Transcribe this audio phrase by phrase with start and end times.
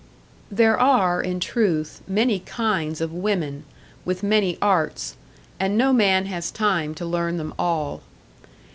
[0.49, 3.65] There are, in truth, many kinds of women,
[4.03, 5.15] with many arts,
[5.59, 8.01] and no man has time to learn them all.